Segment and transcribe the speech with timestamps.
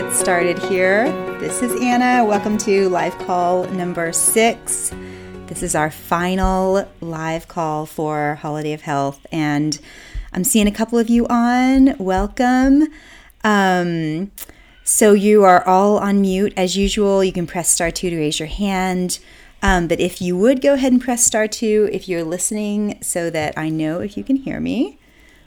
[0.00, 1.04] get started here.
[1.40, 2.24] This is Anna.
[2.24, 4.94] Welcome to live call number six.
[5.46, 9.78] This is our final live call for Holiday of Health, and
[10.32, 11.98] I'm seeing a couple of you on.
[11.98, 12.88] Welcome.
[13.44, 14.30] Um,
[14.84, 17.22] so you are all on mute as usual.
[17.22, 19.18] You can press star two to raise your hand.
[19.60, 23.28] Um, but if you would go ahead and press star two if you're listening so
[23.28, 24.98] that I know if you can hear me.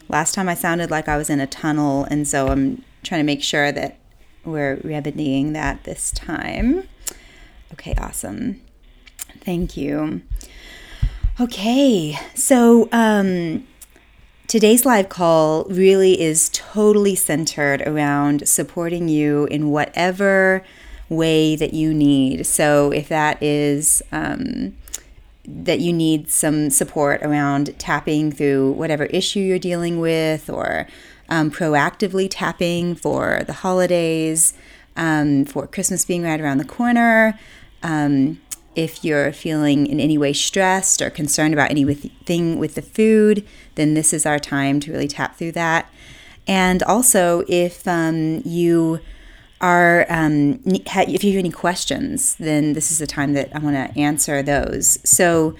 [0.08, 3.26] Last time I sounded like I was in a tunnel, and so I'm trying to
[3.26, 3.98] make sure that
[4.44, 6.88] we're remedying that this time.
[7.72, 8.60] Okay, awesome.
[9.40, 10.22] Thank you.
[11.40, 13.66] Okay, so um,
[14.46, 20.64] today's live call really is totally centered around supporting you in whatever
[21.08, 22.46] way that you need.
[22.46, 24.76] So if that is um,
[25.46, 30.86] that you need some support around tapping through whatever issue you're dealing with or
[31.28, 34.54] um, proactively tapping for the holidays,
[34.96, 37.38] um, for Christmas being right around the corner.
[37.82, 38.40] Um,
[38.74, 43.94] if you're feeling in any way stressed or concerned about anything with the food, then
[43.94, 45.88] this is our time to really tap through that.
[46.46, 49.00] And also, if um, you
[49.60, 53.76] are um, if you have any questions, then this is the time that I want
[53.76, 54.98] to answer those.
[55.08, 55.56] So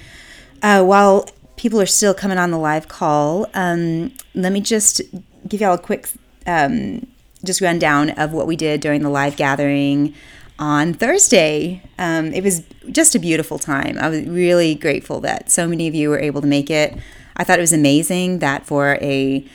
[0.62, 5.00] uh, while people are still coming on the live call, um, let me just
[5.48, 6.08] give y'all a quick
[6.46, 7.06] um,
[7.44, 10.14] just rundown of what we did during the live gathering
[10.58, 11.82] on Thursday.
[11.98, 13.98] Um, it was just a beautiful time.
[13.98, 16.96] I was really grateful that so many of you were able to make it.
[17.36, 19.46] I thought it was amazing that for a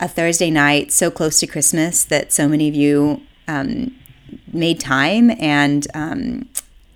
[0.00, 3.94] a Thursday night so close to Christmas that so many of you um,
[4.52, 6.48] made time and um,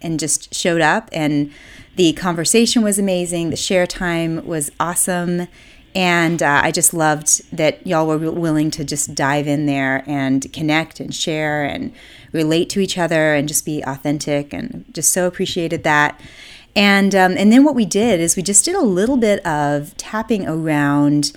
[0.02, 1.50] and just showed up and
[1.96, 5.48] the conversation was amazing the share time was awesome
[5.98, 10.52] and uh, i just loved that y'all were willing to just dive in there and
[10.52, 11.92] connect and share and
[12.32, 16.20] relate to each other and just be authentic and just so appreciated that.
[16.76, 19.96] And um, and then what we did is we just did a little bit of
[19.96, 21.32] tapping around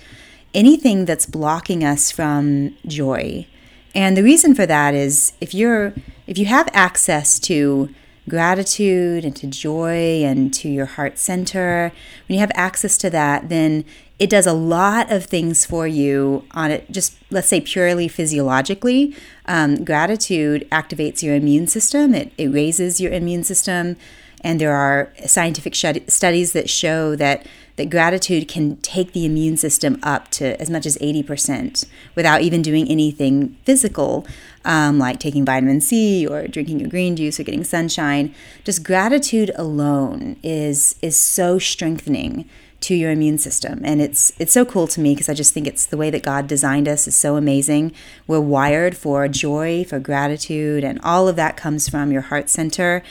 [0.54, 3.46] anything that's blocking us from joy.
[3.94, 5.94] And the reason for that is if you're
[6.26, 7.88] if you have access to
[8.28, 11.92] gratitude and to joy and to your heart center,
[12.28, 13.84] when you have access to that, then
[14.22, 19.16] it does a lot of things for you on it just let's say purely physiologically.
[19.46, 22.14] Um, gratitude activates your immune system.
[22.14, 23.96] It, it raises your immune system.
[24.44, 27.46] And there are scientific studies that show that
[27.76, 32.62] that gratitude can take the immune system up to as much as 80% without even
[32.62, 34.24] doing anything physical,
[34.64, 38.32] um, like taking vitamin C or drinking your green juice or getting sunshine.
[38.62, 42.48] Just gratitude alone is is so strengthening
[42.82, 45.66] to your immune system and it's it's so cool to me because I just think
[45.66, 47.92] it's the way that God designed us is so amazing.
[48.26, 53.02] We're wired for joy, for gratitude and all of that comes from your heart center.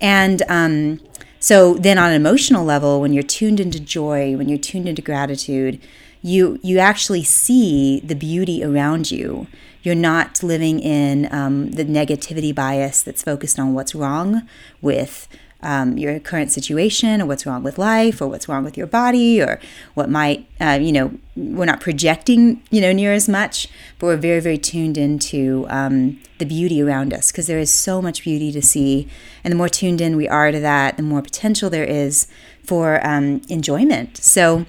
[0.00, 1.00] And um,
[1.40, 5.02] so then on an emotional level, when you're tuned into joy, when you're tuned into
[5.02, 5.80] gratitude,
[6.22, 9.46] you you actually see the beauty around you.
[9.82, 14.42] You're not living in um, the negativity bias that's focused on what's wrong
[14.80, 15.28] with
[15.66, 19.42] um, your current situation or what's wrong with life or what's wrong with your body
[19.42, 19.60] or
[19.94, 23.68] what might uh, you know we're not projecting you know near as much
[23.98, 28.02] but we're very very tuned into um, the beauty around us because there is so
[28.02, 29.08] much beauty to see.
[29.42, 32.26] And the more tuned in we are to that the more potential there is
[32.62, 34.16] for um, enjoyment.
[34.18, 34.66] So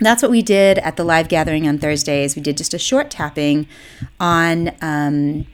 [0.00, 2.36] that's what we did at the live gathering on thursdays.
[2.36, 3.66] We did just a short tapping
[4.20, 5.46] on um,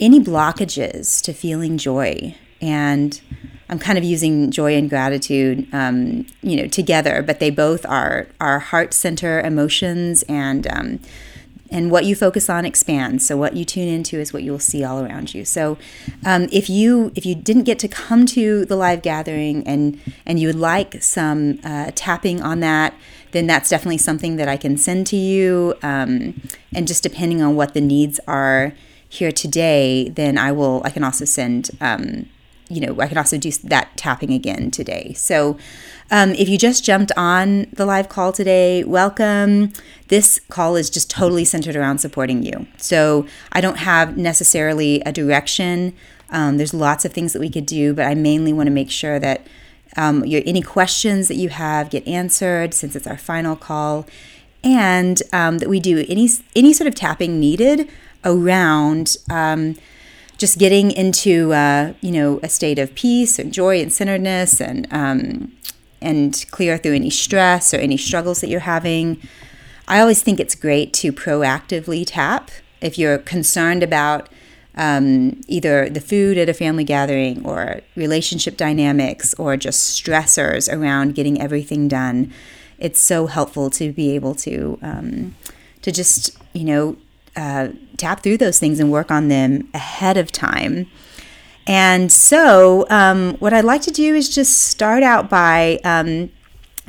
[0.00, 2.34] any blockages to feeling joy.
[2.60, 3.20] And
[3.68, 8.28] I'm kind of using joy and gratitude, um, you know, together, but they both are
[8.40, 11.00] are heart center emotions, and um,
[11.70, 13.26] and what you focus on expands.
[13.26, 15.44] So what you tune into is what you'll see all around you.
[15.44, 15.76] So
[16.24, 20.38] um, if you if you didn't get to come to the live gathering and and
[20.38, 22.94] you would like some uh, tapping on that,
[23.32, 25.74] then that's definitely something that I can send to you.
[25.82, 26.40] Um,
[26.74, 28.72] and just depending on what the needs are
[29.08, 32.26] here today, then I will I can also send um,
[32.74, 35.12] you know, I can also do that tapping again today.
[35.14, 35.56] So,
[36.10, 39.72] um, if you just jumped on the live call today, welcome.
[40.08, 42.66] This call is just totally centered around supporting you.
[42.76, 45.94] So, I don't have necessarily a direction.
[46.30, 48.90] Um, there's lots of things that we could do, but I mainly want to make
[48.90, 49.46] sure that
[49.96, 54.06] um, your any questions that you have get answered since it's our final call,
[54.64, 57.88] and um, that we do any any sort of tapping needed
[58.24, 59.76] around um,
[60.36, 64.86] just getting into uh, you know a state of peace and joy and centeredness and
[64.90, 65.52] um,
[66.00, 69.20] and clear through any stress or any struggles that you're having.
[69.86, 72.50] I always think it's great to proactively tap
[72.80, 74.28] if you're concerned about
[74.76, 81.14] um, either the food at a family gathering or relationship dynamics or just stressors around
[81.14, 82.32] getting everything done.
[82.78, 85.36] It's so helpful to be able to um,
[85.82, 86.96] to just you know
[87.36, 90.86] uh, tap through those things and work on them ahead of time.
[91.66, 96.30] And so, um, what I'd like to do is just start out by um,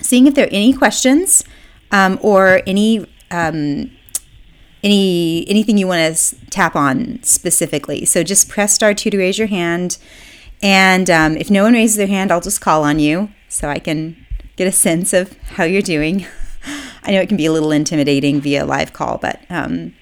[0.02, 1.44] seeing if there are any questions
[1.92, 3.92] um, or any um,
[4.84, 8.06] any anything you want to tap on specifically.
[8.06, 9.98] So just press star two to raise your hand,
[10.62, 13.80] and um, if no one raises their hand, I'll just call on you so I
[13.80, 14.26] can
[14.58, 16.26] get a sense of how you're doing.
[17.04, 19.94] I know it can be a little intimidating via live call, but um,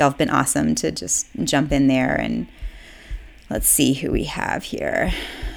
[0.00, 2.48] y'all have been awesome to just jump in there and
[3.50, 5.12] let's see who we have here.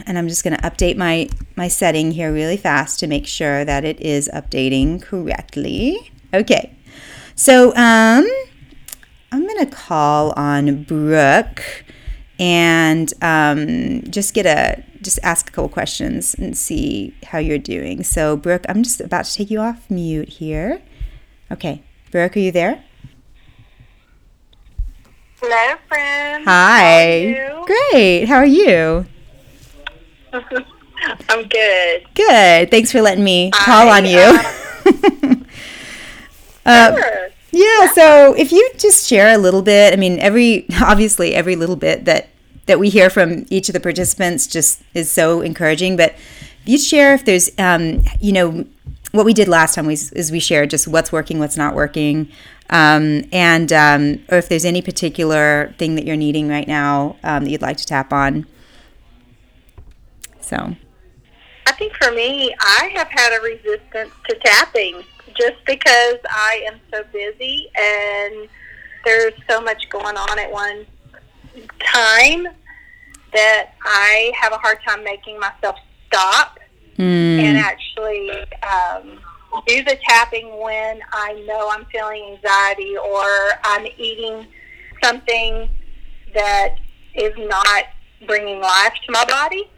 [0.06, 3.64] And I'm just going to update my my setting here really fast to make sure
[3.64, 6.12] that it is updating correctly.
[6.34, 6.76] Okay.
[7.36, 8.28] So, um
[9.32, 11.86] I'm going to call on Brooke
[12.38, 18.04] and um, just get a just ask a couple questions and see how you're doing.
[18.04, 20.84] So, Brooke, I'm just about to take you off mute here.
[21.50, 21.82] Okay,
[22.12, 22.84] Brooke, are you there?
[25.46, 26.46] Hello, friend.
[26.46, 27.34] Hi.
[27.50, 28.30] How Great.
[28.30, 29.06] How are you?
[30.32, 32.06] I'm good.
[32.16, 32.72] Good.
[32.72, 35.44] Thanks for letting me Hi, call on you.
[36.66, 37.28] uh, Sure.
[37.52, 41.76] Yeah, so if you just share a little bit, I mean, every obviously every little
[41.76, 42.30] bit that
[42.68, 45.98] that we hear from each of the participants just is so encouraging.
[45.98, 48.66] But if you share if there's, um, you know,
[49.12, 52.30] what we did last time was is we shared just what's working, what's not working,
[52.70, 57.44] um, and um, or if there's any particular thing that you're needing right now um,
[57.44, 58.46] that you'd like to tap on.
[60.40, 60.76] So
[61.66, 65.04] I think for me, I have had a resistance to tapping
[65.38, 68.48] just because I am so busy and
[69.06, 70.86] there's so much going on at one
[71.84, 72.48] time
[73.34, 75.78] that I have a hard time making myself
[76.08, 76.60] stop
[76.98, 78.30] and actually
[78.62, 79.20] um,
[79.68, 83.24] do the tapping when I know I'm feeling anxiety or
[83.64, 84.48] I'm eating
[85.04, 85.70] something
[86.34, 86.76] that
[87.16, 87.86] is not
[88.26, 89.70] bringing life to my body.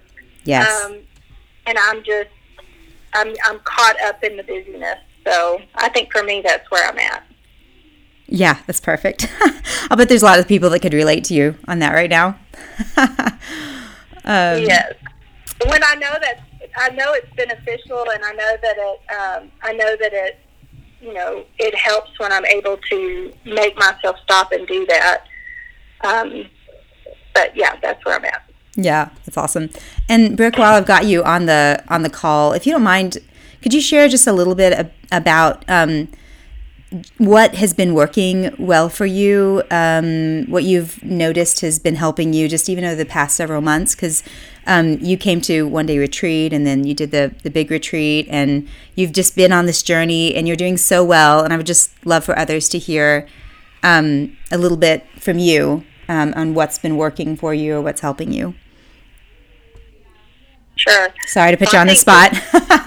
[0.43, 0.99] yes, Um,
[1.65, 2.29] and I'm just,
[3.13, 4.99] I'm, I'm caught up in the busyness.
[5.25, 7.23] So I think for me, that's where I'm at.
[8.27, 9.27] yeah, that's perfect.
[9.89, 12.09] I'll bet there's a lot of people that could relate to you on that right
[12.09, 12.37] now.
[12.97, 14.93] um, yes.
[15.67, 16.41] When I know that,
[16.77, 20.39] I know it's beneficial, and I know that it, um, I know that it,
[21.01, 25.23] you know, it helps when I'm able to make myself stop and do that.
[26.03, 26.45] Um,
[27.33, 28.43] but yeah, that's where I'm at.
[28.75, 29.69] Yeah, that's awesome.
[30.09, 33.17] And Brooke, while I've got you on the on the call, if you don't mind,
[33.61, 36.09] could you share just a little bit ab- about um,
[37.17, 39.63] what has been working well for you?
[39.71, 43.95] Um, what you've noticed has been helping you, just even over the past several months,
[43.95, 44.23] because
[44.67, 48.27] um, you came to one day retreat and then you did the the big retreat,
[48.29, 51.43] and you've just been on this journey, and you're doing so well.
[51.43, 53.27] And I would just love for others to hear
[53.83, 58.01] um, a little bit from you um, on what's been working for you or what's
[58.01, 58.55] helping you.
[60.75, 61.09] Sure.
[61.27, 62.35] Sorry to put you on the spot.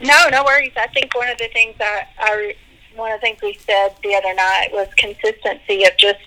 [0.00, 0.72] No, no worries.
[0.76, 2.54] I think one of the things I, I
[2.96, 6.18] one of the things we said the other night was consistency of just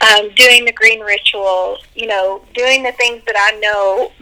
[0.00, 1.78] um, doing the green ritual.
[1.94, 4.12] You know, doing the things that I know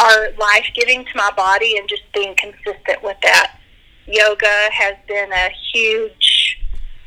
[0.00, 3.58] are life giving to my body, and just being consistent with that.
[4.06, 6.58] Yoga has been a huge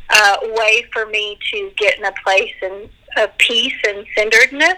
[0.10, 4.76] uh, way for me to get in a place and of peace and centeredness,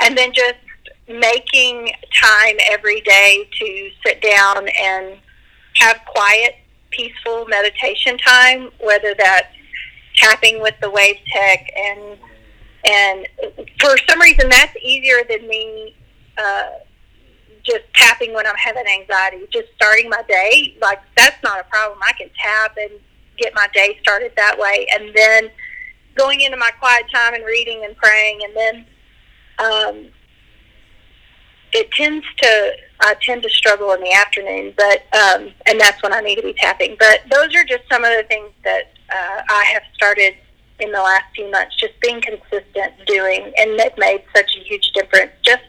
[0.00, 0.58] and then just
[1.08, 5.18] making time every day to sit down and
[5.74, 6.56] have quiet,
[6.90, 9.48] peaceful meditation time, whether that's
[10.16, 12.18] tapping with the wave tech and
[12.84, 13.26] and
[13.80, 15.94] for some reason that's easier than me
[16.36, 16.70] uh,
[17.64, 19.46] just tapping when I'm having anxiety.
[19.52, 21.98] Just starting my day, like that's not a problem.
[22.02, 22.90] I can tap and
[23.38, 25.50] get my day started that way, and then
[26.16, 28.86] going into my quiet time and reading and praying, and then
[29.58, 30.08] um,
[31.72, 36.12] it tends to I tend to struggle in the afternoon, but um, and that's when
[36.12, 36.96] I need to be tapping.
[36.98, 40.34] But those are just some of the things that uh, I have started
[40.78, 44.92] in the last few months, just being consistent doing, and that made such a huge
[44.94, 45.32] difference.
[45.44, 45.62] Just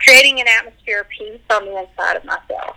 [0.00, 2.76] creating an atmosphere of peace on the inside of myself.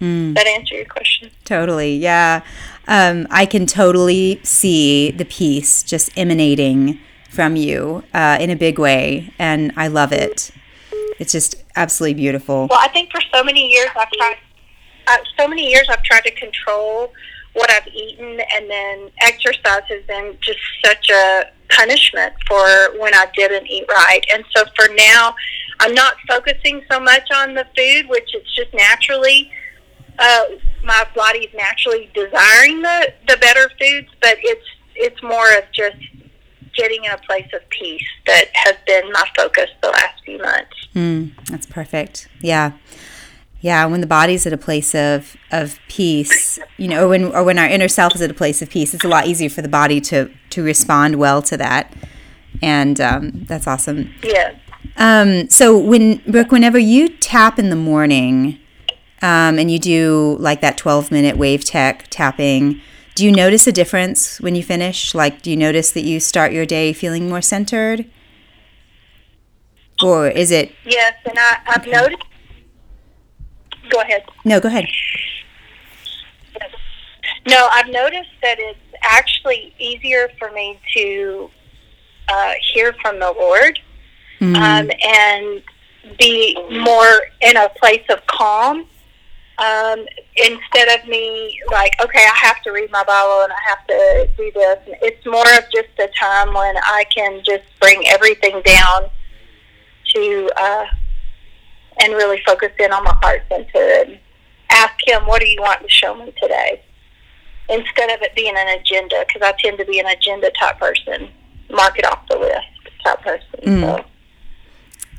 [0.00, 1.30] Mm, that answer your question?
[1.44, 1.96] totally.
[1.96, 2.42] Yeah.
[2.86, 8.78] Um, I can totally see the peace just emanating from you uh, in a big
[8.78, 9.32] way.
[9.38, 10.50] And I love it.
[11.18, 12.66] It's just absolutely beautiful.
[12.68, 14.36] Well, I think for so many years I've tried.
[15.06, 17.12] Uh, so many years I've tried to control
[17.52, 22.66] what I've eaten, and then exercise has been just such a punishment for
[22.98, 24.24] when I didn't eat right.
[24.32, 25.34] And so for now,
[25.80, 29.50] I'm not focusing so much on the food, which it's just naturally.
[30.18, 30.44] Uh,
[30.84, 34.66] my body's naturally desiring the, the better foods, but it's
[34.96, 35.96] it's more of just
[36.76, 40.88] getting in a place of peace that has been my focus the last few months.
[40.94, 42.28] Mm, that's perfect.
[42.40, 42.72] Yeah.
[43.60, 47.42] Yeah, when the body's at a place of, of peace, you know, or when or
[47.42, 49.62] when our inner self is at a place of peace, it's a lot easier for
[49.62, 51.90] the body to to respond well to that,
[52.60, 54.12] and um, that's awesome.
[54.22, 54.56] Yeah.
[54.98, 58.60] Um, so when Brooke, whenever you tap in the morning,
[59.22, 62.82] um, and you do like that twelve minute wave tech tapping,
[63.14, 65.14] do you notice a difference when you finish?
[65.14, 68.06] Like, do you notice that you start your day feeling more centered?
[70.02, 70.72] Or is it?
[70.84, 71.92] Yes, and I, I've okay.
[71.92, 72.22] noticed.
[73.90, 74.24] Go ahead.
[74.44, 74.86] No, go ahead.
[77.46, 81.50] No, I've noticed that it's actually easier for me to
[82.28, 83.78] uh, hear from the Lord
[84.40, 84.56] mm-hmm.
[84.56, 85.62] um, and
[86.18, 88.86] be more in a place of calm
[89.58, 90.04] um,
[90.36, 94.28] instead of me like, okay, I have to read my Bible and I have to
[94.36, 94.78] do this.
[95.00, 99.10] It's more of just a time when I can just bring everything down
[100.14, 100.86] to uh,
[102.00, 104.18] and really focus in on my heart center and
[104.70, 106.82] ask Him, what do you want to show me today?
[107.68, 111.28] Instead of it being an agenda, because I tend to be an agenda type person,
[111.70, 112.66] mark it off the list
[113.04, 113.60] type person.
[113.62, 113.80] Mm.
[113.80, 114.04] So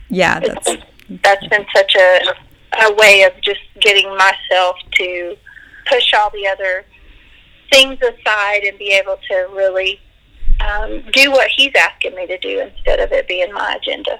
[0.09, 0.75] yeah, that's
[1.23, 2.35] that's been such a
[2.81, 5.35] a way of just getting myself to
[5.87, 6.85] push all the other
[7.71, 9.99] things aside and be able to really
[10.61, 14.19] um, do what he's asking me to do instead of it being my agenda.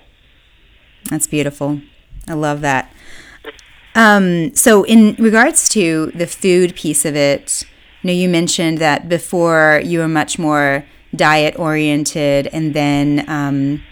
[1.10, 1.82] That's beautiful.
[2.28, 2.92] I love that.
[3.94, 7.64] Um, so, in regards to the food piece of it,
[8.02, 10.86] you know, you mentioned that before you were much more
[11.16, 13.84] diet oriented, and then um,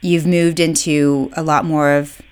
[0.00, 2.22] you've moved into a lot more of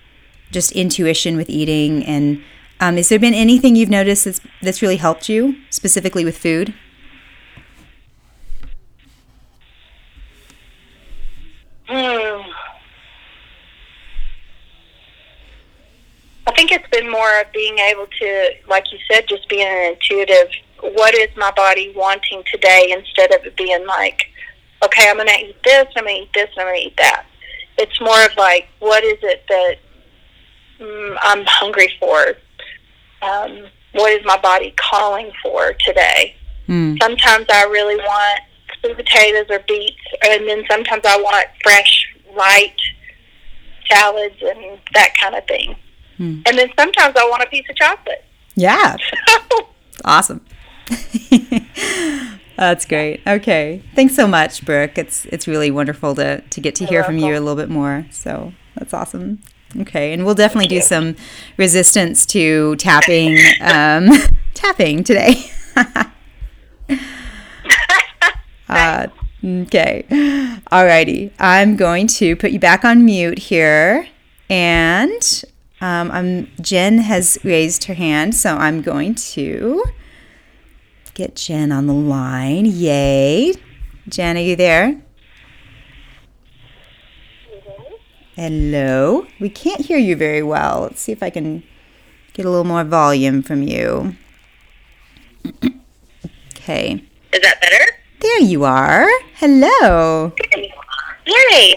[0.53, 2.43] just intuition with eating and
[2.81, 6.75] um, has there been anything you've noticed that's, that's really helped you specifically with food
[11.89, 12.45] mm.
[16.47, 19.95] i think it's been more of being able to like you said just being an
[19.95, 20.49] intuitive
[20.95, 24.29] what is my body wanting today instead of it being like
[24.85, 26.97] okay i'm going to eat this i'm going to eat this i'm going to eat
[26.97, 27.25] that
[27.79, 29.77] it's more of like what is it that
[31.23, 32.35] I'm hungry for?
[33.23, 36.35] Um, what is my body calling for today?
[36.69, 37.01] Mm.
[37.01, 38.41] Sometimes I really want
[38.81, 42.77] sweet potatoes or beets, and then sometimes I want fresh, light
[43.91, 45.77] salads and that kind of thing.
[46.19, 46.43] Mm.
[46.47, 48.25] And then sometimes I want a piece of chocolate.
[48.55, 48.97] Yeah.
[50.05, 50.45] awesome.
[52.57, 53.23] That's great.
[53.27, 53.83] Okay.
[53.95, 54.99] Thanks so much, Brooke.
[54.99, 58.07] It's it's really wonderful to, to get to hear from you a little bit more.
[58.11, 59.41] So that's awesome.
[59.81, 61.17] Okay, and we'll definitely do some
[61.57, 64.11] resistance to tapping um,
[64.55, 65.51] tapping today.
[68.69, 69.07] uh,
[69.43, 70.05] okay,
[70.71, 71.33] alrighty.
[71.39, 74.09] I'm going to put you back on mute here,
[74.51, 75.45] and
[75.81, 79.85] um, I'm Jen has raised her hand, so I'm going to
[81.15, 82.67] get Jen on the line.
[82.67, 83.55] Yay,
[84.07, 85.01] Jen, are you there?
[88.37, 89.27] Hello.
[89.41, 90.83] We can't hear you very well.
[90.83, 91.63] Let's see if I can
[92.33, 94.17] get a little more volume from you.
[96.57, 97.05] okay.
[97.33, 97.85] Is that better?
[98.21, 99.07] There you are.
[99.35, 100.33] Hello.
[101.27, 101.77] Yay.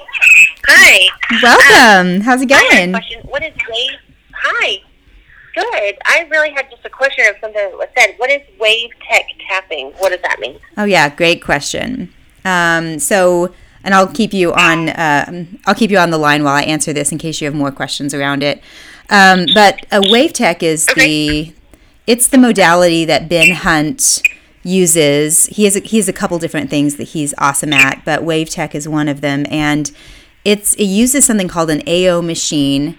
[0.68, 1.10] Hi.
[1.44, 2.16] Welcome.
[2.16, 2.92] Um, How's it going?
[2.92, 3.22] question.
[3.24, 4.00] What is wave?
[4.34, 4.78] Hi.
[5.56, 5.98] Good.
[6.06, 8.14] I really had just a question of something that was said.
[8.18, 9.92] What is wave tech tapping?
[9.98, 10.60] What does that mean?
[10.78, 12.14] Oh yeah, great question.
[12.46, 13.54] Um, so
[13.86, 14.90] and I'll keep you on.
[14.90, 17.56] Uh, I'll keep you on the line while I answer this in case you have
[17.56, 18.62] more questions around it.
[19.10, 21.46] Um, but a wave tech is okay.
[21.46, 21.54] the
[22.08, 24.22] it's the modality that Ben Hunt
[24.64, 25.46] uses.
[25.46, 28.50] He has a, he has a couple different things that he's awesome at, but wave
[28.50, 29.92] tech is one of them, and
[30.44, 32.98] it's it uses something called an AO machine.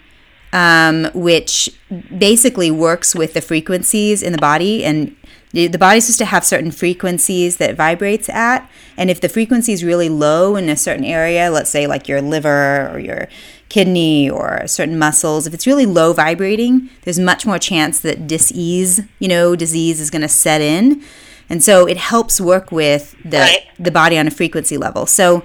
[0.52, 1.68] Um, which
[2.16, 5.14] basically works with the frequencies in the body and
[5.56, 9.82] the body's supposed to have certain frequencies that vibrates at and if the frequency is
[9.82, 13.26] really low in a certain area let's say like your liver or your
[13.68, 19.00] kidney or certain muscles if it's really low vibrating there's much more chance that disease
[19.18, 21.02] you know disease is going to set in.
[21.48, 23.66] And so it helps work with the right.
[23.78, 25.06] the body on a frequency level.
[25.06, 25.44] So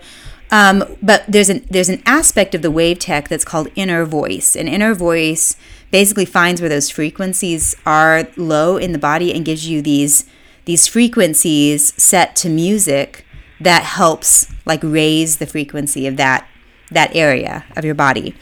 [0.50, 4.56] um, but there's an there's an aspect of the wave tech that's called inner voice.
[4.56, 5.56] And inner voice
[5.92, 10.26] basically finds where those frequencies are low in the body and gives you these
[10.66, 13.26] these frequencies set to music
[13.60, 16.48] that helps like raise the frequency of that
[16.90, 18.36] that area of your body.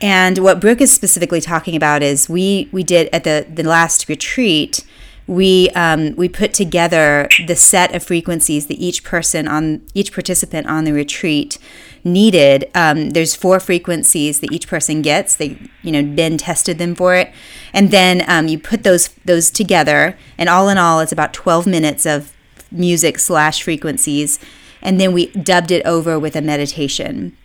[0.00, 4.08] And what Brooke is specifically talking about is we we did at the the last
[4.08, 4.84] retreat
[5.26, 10.66] we um, we put together the set of frequencies that each person on each participant
[10.66, 11.58] on the retreat
[12.04, 12.70] needed.
[12.74, 15.36] Um, there's four frequencies that each person gets.
[15.36, 17.32] They you know Ben tested them for it,
[17.72, 20.18] and then um, you put those those together.
[20.36, 22.32] And all in all, it's about 12 minutes of
[22.70, 24.40] music slash frequencies,
[24.80, 27.36] and then we dubbed it over with a meditation.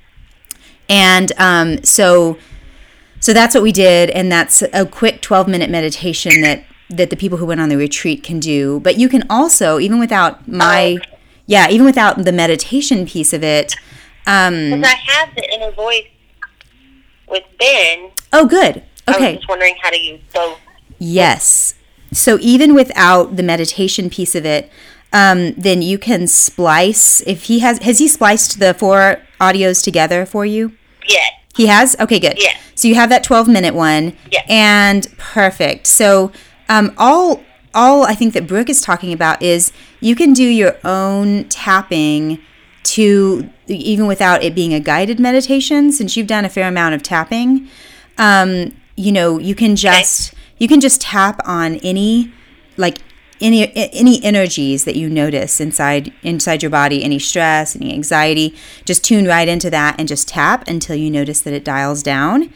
[0.90, 2.38] And um, so
[3.20, 7.16] so that's what we did, and that's a quick 12 minute meditation that that the
[7.16, 8.80] people who went on the retreat can do.
[8.80, 11.18] But you can also, even without my, oh.
[11.46, 13.76] yeah, even without the meditation piece of it.
[14.26, 16.08] Um, because I have the inner voice
[17.30, 18.12] with Ben.
[18.34, 18.84] Oh, good.
[19.08, 19.26] Okay.
[19.26, 20.60] I was just wondering how to use both.
[21.00, 21.76] Yes.
[22.14, 24.72] So even without the meditation piece of it,
[25.14, 27.22] um, then you can splice.
[27.22, 30.74] If he has, has he spliced the four audios together for you?
[31.08, 31.32] Yes.
[31.56, 31.96] He has.
[32.00, 32.38] Okay, good.
[32.38, 32.58] Yeah.
[32.76, 34.16] So you have that twelve minute one.
[34.32, 34.44] Yeah.
[34.48, 35.88] And perfect.
[35.88, 36.32] So
[36.70, 37.44] um, all
[37.74, 42.40] all I think that Brooke is talking about is you can do your own tapping
[42.84, 45.92] to even without it being a guided meditation.
[45.92, 47.68] Since you've done a fair amount of tapping,
[48.18, 52.32] um, you know you can just you can just tap on any
[52.78, 53.00] like
[53.40, 59.04] any any energies that you notice inside inside your body any stress any anxiety just
[59.04, 62.52] tune right into that and just tap until you notice that it dials down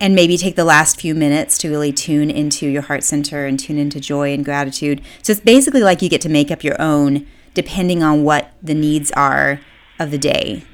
[0.00, 3.58] and maybe take the last few minutes to really tune into your heart center and
[3.58, 5.00] tune into joy and gratitude.
[5.22, 8.74] So it's basically like you get to make up your own depending on what the
[8.74, 9.60] needs are
[9.98, 10.64] of the day.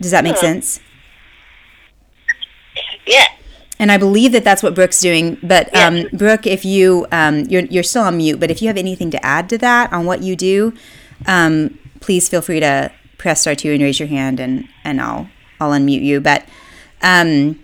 [0.00, 0.40] Does that make yeah.
[0.40, 0.80] sense?
[3.06, 3.26] Yeah.
[3.78, 5.38] And I believe that that's what Brooke's doing.
[5.42, 8.76] But um, Brooke, if you um, you're you're still on mute, but if you have
[8.76, 10.74] anything to add to that on what you do,
[11.26, 15.28] um, please feel free to press star two and raise your hand, and and I'll
[15.60, 16.20] I'll unmute you.
[16.20, 16.46] But
[17.02, 17.58] um,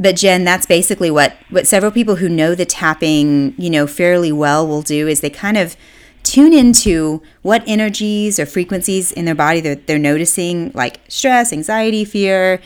[0.00, 4.32] but Jen, that's basically what what several people who know the tapping, you know, fairly
[4.32, 5.76] well will do is they kind of
[6.22, 12.04] tune into what energies or frequencies in their body that they're noticing, like stress, anxiety,
[12.04, 12.60] fear,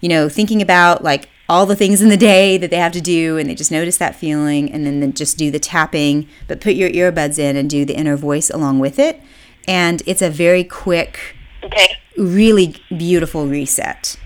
[0.00, 3.00] you know, thinking about like all the things in the day that they have to
[3.00, 6.74] do, and they just notice that feeling, and then just do the tapping, but put
[6.74, 9.20] your earbuds in and do the inner voice along with it.
[9.66, 11.18] And it's a very quick,
[11.64, 11.96] okay.
[12.16, 14.16] really beautiful reset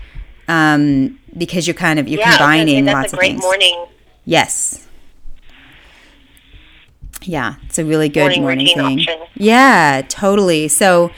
[0.47, 3.43] um, because you're kind of you're yeah, combining that's lots a great of things.
[3.43, 3.85] Morning.
[4.25, 4.87] Yes.
[7.21, 8.99] Yeah, it's a really good morning, morning thing.
[8.99, 9.19] Option.
[9.35, 10.67] Yeah, totally.
[10.67, 11.11] So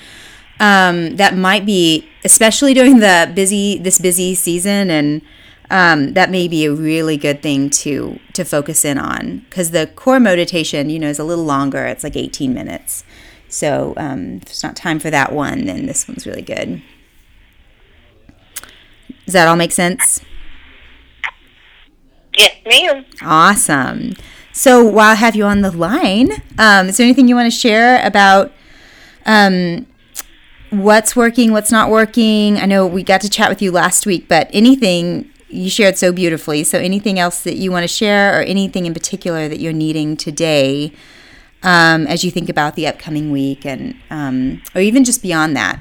[0.60, 5.22] um, that might be, especially during the busy this busy season, and
[5.72, 9.88] um, that may be a really good thing to to focus in on because the
[9.96, 11.86] core meditation, you know, is a little longer.
[11.86, 13.04] It's like 18 minutes.
[13.48, 16.82] So um, if it's not time for that one, then this one's really good.
[19.26, 20.22] Does that all make sense?
[22.38, 23.06] Yes, ma'am.
[23.22, 24.14] Awesome.
[24.52, 27.58] So while I have you on the line, um, is there anything you want to
[27.58, 28.54] share about
[29.26, 29.86] um,
[30.70, 32.58] what's working, what's not working?
[32.58, 36.12] I know we got to chat with you last week, but anything you shared so
[36.12, 36.64] beautifully.
[36.64, 40.18] So anything else that you want to share, or anything in particular that you're needing
[40.18, 40.94] today
[41.64, 45.80] um, as you think about the upcoming week, and um, or even just beyond that?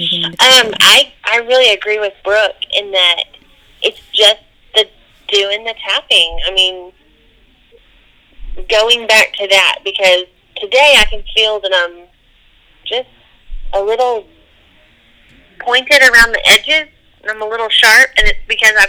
[0.00, 3.24] Um, I I really agree with Brooke in that
[3.82, 4.40] it's just
[4.74, 4.86] the
[5.28, 6.38] doing the tapping.
[6.46, 6.92] I mean,
[8.68, 10.24] going back to that because
[10.56, 12.06] today I can feel that I'm
[12.86, 13.08] just
[13.74, 14.26] a little
[15.60, 16.88] pointed around the edges
[17.22, 18.86] and I'm a little sharp, and it's because I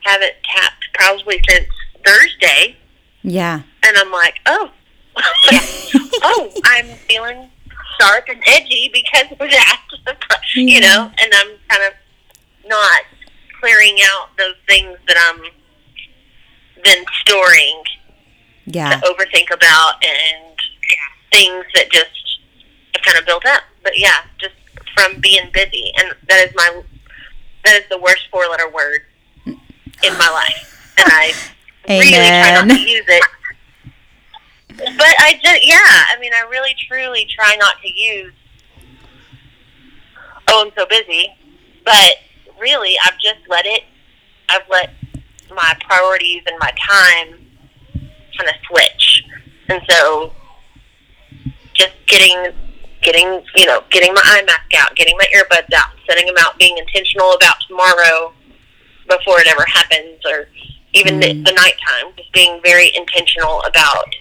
[0.00, 1.66] haven't tapped probably since
[2.04, 2.76] Thursday.
[3.22, 3.62] Yeah.
[3.84, 4.70] And I'm like, oh,
[6.22, 7.50] oh, I'm feeling
[8.00, 9.80] sharp and edgy because of that.
[10.54, 11.94] You know, and I'm kind of
[12.66, 13.02] not
[13.58, 15.42] clearing out those things that I'm
[16.84, 17.82] then storing
[18.66, 18.90] yeah.
[18.90, 20.54] to overthink about and
[21.32, 22.40] things that just
[22.94, 23.62] have kind of built up.
[23.82, 24.54] But yeah, just
[24.94, 26.82] from being busy, and that is my
[27.64, 29.00] that is the worst four letter word
[29.46, 31.32] in my life, and I
[31.88, 33.24] really try not to use it
[34.84, 38.32] but I just, yeah, I mean, I really truly try not to use,
[40.48, 41.28] oh, I'm so busy.
[41.84, 42.14] But
[42.60, 43.82] really, I've just let it,
[44.48, 44.90] I've let
[45.54, 47.46] my priorities and my time
[48.36, 49.24] kind of switch.
[49.68, 50.32] And so
[51.74, 52.52] just getting,
[53.02, 56.58] getting, you know, getting my eye mask out, getting my earbuds out, setting them out,
[56.58, 58.32] being intentional about tomorrow
[59.08, 60.46] before it ever happens or
[60.94, 61.44] even the, mm.
[61.44, 64.14] the nighttime, just being very intentional about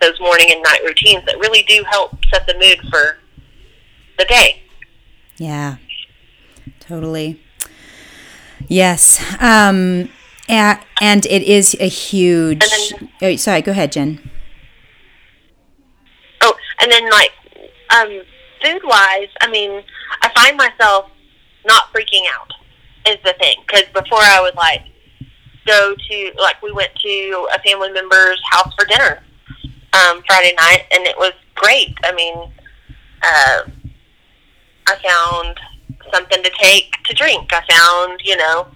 [0.00, 3.18] those morning and night routines that really do help set the mood for
[4.18, 4.62] the day.
[5.36, 5.76] Yeah,
[6.78, 7.40] totally.
[8.68, 9.20] Yes.
[9.40, 10.10] Um,
[10.48, 12.60] and, and it is a huge.
[12.60, 14.30] Then- oh, sorry, go ahead, Jen.
[16.42, 17.32] Oh, and then like
[17.90, 18.22] um,
[18.62, 19.82] food wise, I mean,
[20.22, 21.10] I find myself
[21.66, 22.52] not freaking out
[23.06, 24.82] is the thing because before I would like
[25.66, 29.22] go to like we went to a family member's house for dinner
[29.92, 31.94] um, Friday night, and it was great.
[32.04, 32.34] I mean,
[33.22, 33.62] uh,
[34.86, 35.60] I found
[36.12, 37.50] something to take to drink.
[37.52, 38.66] I found, you know,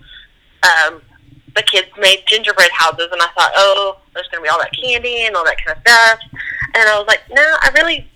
[0.62, 1.02] um,
[1.56, 4.72] the kids made gingerbread houses, and I thought, oh, there's going to be all that
[4.72, 6.18] candy and all that kind of stuff.
[6.74, 8.08] And I was like, no, I really,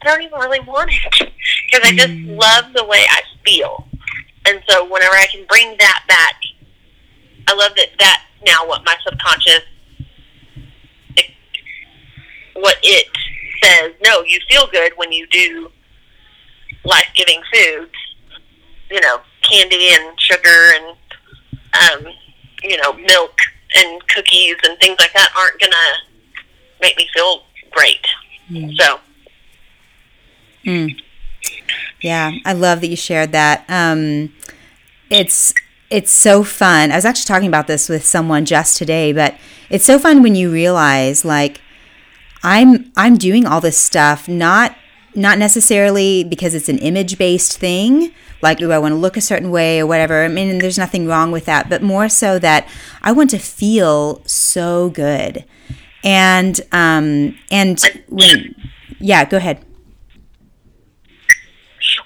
[0.00, 1.32] I don't even really want it
[1.70, 3.86] because I just love the way I feel.
[4.46, 6.36] And so whenever I can bring that back,
[7.46, 9.60] I love that that's now what my subconscious,
[12.54, 13.06] what it
[13.62, 13.92] says.
[14.04, 15.70] No, you feel good when you do
[16.84, 17.92] life-giving foods.
[18.90, 20.96] You know, candy and sugar and
[22.06, 22.12] um,
[22.62, 23.38] you know milk
[23.74, 25.92] and cookies and things like that aren't gonna
[26.82, 28.06] make me feel great.
[28.78, 28.98] So
[30.64, 31.00] Mm.
[32.00, 33.64] Yeah, I love that you shared that.
[33.68, 34.32] Um,
[35.10, 35.52] it's
[35.90, 36.90] it's so fun.
[36.90, 39.36] I was actually talking about this with someone just today, but
[39.68, 41.60] it's so fun when you realize like
[42.42, 44.76] I'm I'm doing all this stuff not
[45.14, 49.20] not necessarily because it's an image based thing, like do I want to look a
[49.20, 50.24] certain way or whatever.
[50.24, 52.66] I mean, there's nothing wrong with that, but more so that
[53.02, 55.44] I want to feel so good.
[56.02, 58.54] And um and when
[58.98, 59.64] yeah, go ahead.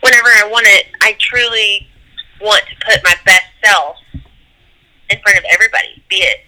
[0.01, 1.89] whenever I want it, I truly
[2.41, 3.97] want to put my best self
[5.09, 6.41] in front of everybody, be it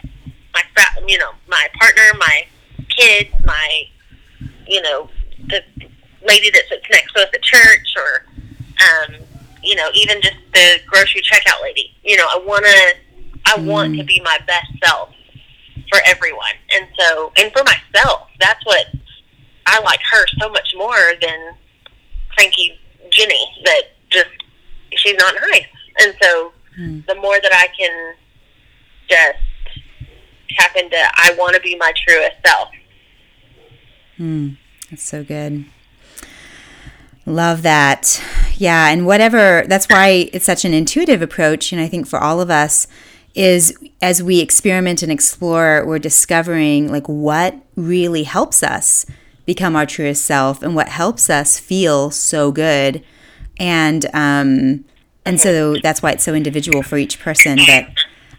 [0.55, 0.63] my,
[1.07, 2.47] you know, my partner, my
[2.99, 3.85] kids, my,
[4.67, 5.09] you know,
[5.49, 5.63] the
[6.27, 8.27] lady that sits next to us at church, or,
[8.83, 9.15] um,
[9.63, 11.95] you know, even just the grocery checkout lady.
[12.03, 12.95] You know, I want to,
[13.47, 15.11] I want to be my best self
[15.91, 18.29] for everyone, and so, and for myself.
[18.41, 18.87] That's what
[19.67, 21.55] I like her so much more than
[22.35, 22.79] cranky
[23.11, 24.29] Jenny that just
[24.93, 25.67] she's not nice.
[26.01, 26.53] And so
[27.07, 28.15] the more that I can
[29.09, 29.39] just
[30.57, 32.69] tap into I want to be my truest self.
[34.19, 34.51] Hmm,
[34.91, 35.65] that's so good.
[37.25, 38.23] Love that.
[38.57, 41.73] Yeah, and whatever, that's why it's such an intuitive approach.
[41.73, 42.87] And I think for all of us,
[43.39, 49.07] is as we experiment and explore, we're discovering like what really helps us
[49.47, 53.03] become our truest self and what helps us feel so good.
[53.59, 54.85] And, um,
[55.25, 57.59] and so that's why it's so individual for each person.
[57.65, 57.87] But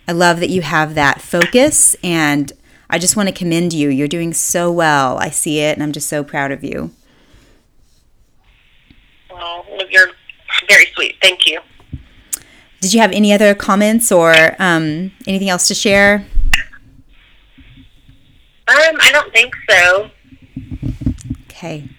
[0.08, 2.52] I love that you have that focus and
[2.90, 3.90] I just want to commend you.
[3.90, 5.18] You're doing so well.
[5.18, 6.92] I see it and I'm just so proud of you.
[9.30, 10.10] Well, you're
[10.68, 11.16] very sweet.
[11.22, 11.60] Thank you.
[12.82, 16.26] Did you have any other comments or um, anything else to share?
[18.68, 20.12] Um, I don't think so.
[21.50, 21.90] Okay,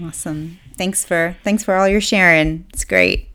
[0.00, 0.60] awesome.
[0.76, 2.66] Thanks for thanks for all your sharing.
[2.72, 3.28] It's great.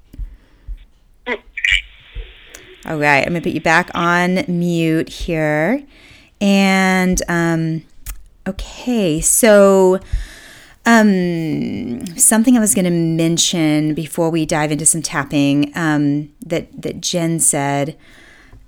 [2.86, 5.84] All right, I'm gonna put you back on mute here,
[6.44, 7.84] and um,
[8.46, 10.00] okay, so
[10.86, 16.82] um, something I was going to mention before we dive into some tapping um, that
[16.82, 17.98] that Jen said.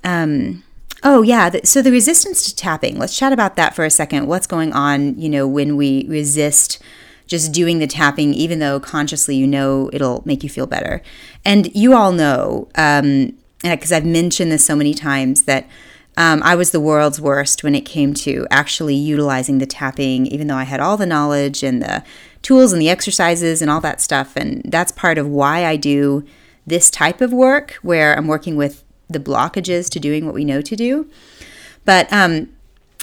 [0.06, 0.64] Um,
[1.04, 2.98] oh yeah, the, so the resistance to tapping.
[2.98, 4.28] Let's chat about that for a second.
[4.28, 5.20] What's going on?
[5.20, 6.82] You know, when we resist
[7.28, 11.02] just doing the tapping, even though consciously you know it'll make you feel better.
[11.44, 15.68] And you all know, um, because I've mentioned this so many times that.
[16.18, 20.48] Um, I was the world's worst when it came to actually utilizing the tapping, even
[20.48, 22.04] though I had all the knowledge and the
[22.42, 24.36] tools and the exercises and all that stuff.
[24.36, 26.26] And that's part of why I do
[26.66, 30.62] this type of work, where I'm working with the blockages to doing what we know
[30.62, 31.10] to do.
[31.84, 32.50] But um,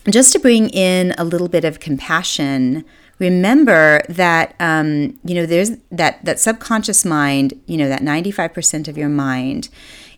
[0.08, 2.84] just to bring in a little bit of compassion,
[3.18, 8.98] remember that um, you know there's that that subconscious mind, you know that 95% of
[8.98, 9.68] your mind,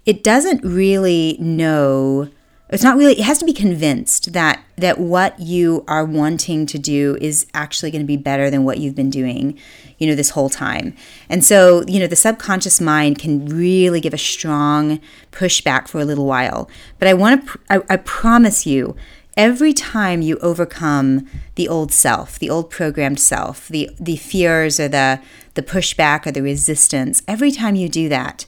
[0.07, 2.31] it doesn't really know
[2.75, 6.79] it's not really it has to be convinced that that what you are wanting to
[6.79, 9.59] do is actually going to be better than what you've been doing
[9.99, 10.95] you know this whole time.
[11.29, 15.01] And so you know the subconscious mind can really give a strong
[15.33, 16.69] pushback for a little while.
[16.99, 18.97] But i want to I, I promise you
[19.37, 24.89] every time you overcome the old self the old programmed self the the fears or
[24.89, 25.21] the
[25.55, 28.47] the pushback or the resistance every time you do that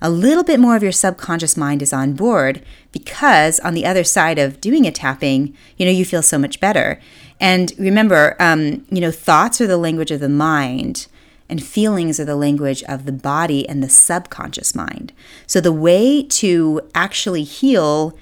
[0.00, 4.04] a little bit more of your subconscious mind is on board because on the other
[4.04, 7.00] side of doing a tapping, you know, you feel so much better.
[7.40, 11.06] And remember, um, you know, thoughts are the language of the mind
[11.48, 15.12] and feelings are the language of the body and the subconscious mind.
[15.46, 18.16] So the way to actually heal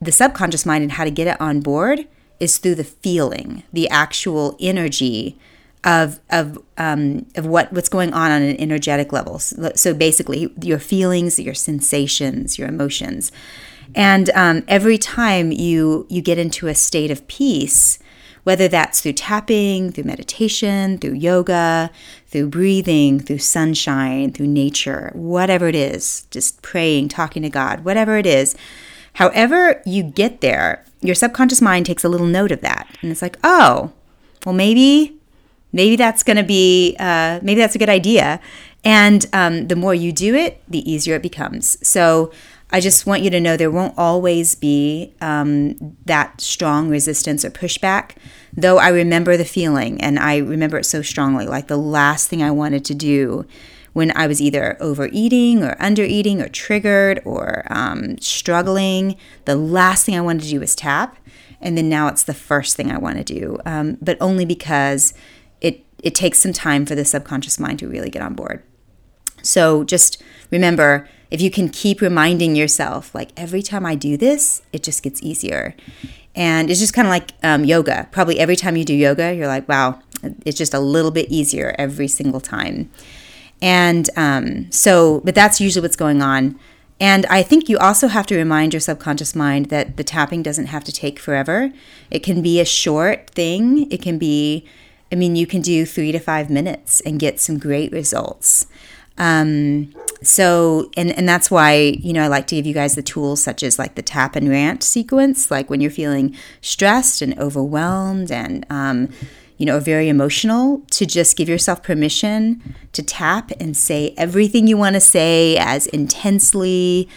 [0.00, 2.06] the subconscious mind and how to get it on board
[2.40, 5.38] is through the feeling, the actual energy
[5.84, 9.38] of of um, of what what's going on on an energetic level.
[9.38, 13.30] So, so basically, your feelings, your sensations, your emotions,
[13.94, 17.98] and um, every time you you get into a state of peace,
[18.44, 21.90] whether that's through tapping, through meditation, through yoga,
[22.26, 28.16] through breathing, through sunshine, through nature, whatever it is, just praying, talking to God, whatever
[28.16, 28.56] it is.
[29.14, 32.88] However, you get there, your subconscious mind takes a little note of that.
[33.00, 33.92] And it's like, oh,
[34.44, 35.16] well, maybe,
[35.74, 38.40] maybe that's going to be, uh, maybe that's a good idea.
[38.84, 41.76] And um, the more you do it, the easier it becomes.
[41.86, 42.32] So
[42.70, 47.50] I just want you to know there won't always be um, that strong resistance or
[47.50, 48.12] pushback,
[48.52, 51.46] though I remember the feeling and I remember it so strongly.
[51.46, 53.46] Like the last thing I wanted to do
[53.94, 60.16] when I was either overeating or undereating or triggered or um, struggling, the last thing
[60.16, 61.16] I wanted to do was tap.
[61.60, 65.14] And then now it's the first thing I want to do, um, but only because
[66.04, 68.62] it takes some time for the subconscious mind to really get on board.
[69.42, 74.62] So just remember if you can keep reminding yourself, like every time I do this,
[74.72, 75.74] it just gets easier.
[76.36, 78.08] And it's just kind of like um, yoga.
[78.12, 80.00] Probably every time you do yoga, you're like, wow,
[80.44, 82.90] it's just a little bit easier every single time.
[83.62, 86.58] And um, so, but that's usually what's going on.
[87.00, 90.66] And I think you also have to remind your subconscious mind that the tapping doesn't
[90.66, 91.72] have to take forever.
[92.10, 93.90] It can be a short thing.
[93.90, 94.66] It can be,
[95.12, 98.66] I mean, you can do three to five minutes and get some great results.
[99.16, 103.02] Um, so, and, and that's why, you know, I like to give you guys the
[103.02, 107.38] tools such as like the tap and rant sequence, like when you're feeling stressed and
[107.38, 109.10] overwhelmed and, um,
[109.56, 114.76] you know, very emotional, to just give yourself permission to tap and say everything you
[114.76, 117.08] want to say as intensely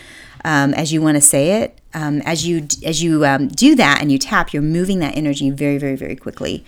[0.46, 1.80] um, as you want to say it.
[1.94, 5.50] Um, as you as you um, do that and you tap, you're moving that energy
[5.50, 6.64] very, very, very quickly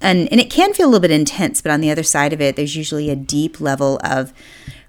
[0.00, 2.40] and and it can feel a little bit intense but on the other side of
[2.40, 4.32] it there's usually a deep level of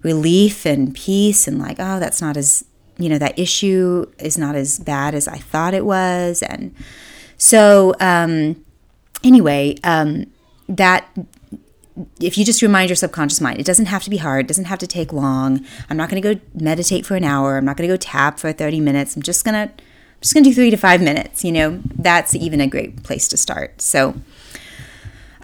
[0.04, 2.66] relief and peace and like oh that's not as
[2.98, 6.74] you know that issue is not as bad as i thought it was and
[7.38, 8.64] so um
[9.24, 10.26] anyway um
[10.68, 11.08] that
[12.20, 14.66] if you just remind your subconscious mind, it doesn't have to be hard, it doesn't
[14.66, 15.66] have to take long.
[15.90, 17.58] I'm not going to go meditate for an hour.
[17.58, 19.16] I'm not going to go tap for 30 minutes.
[19.16, 21.82] I'm just going to I'm just going to do 3 to 5 minutes, you know.
[21.96, 23.82] That's even a great place to start.
[23.82, 24.16] So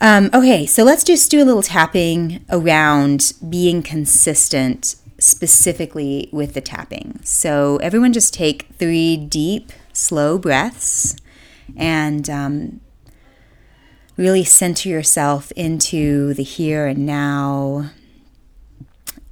[0.03, 6.59] um, okay, so let's just do a little tapping around being consistent specifically with the
[6.59, 7.21] tapping.
[7.23, 11.15] So everyone just take three deep, slow breaths
[11.77, 12.81] and um,
[14.17, 17.91] really center yourself into the here and now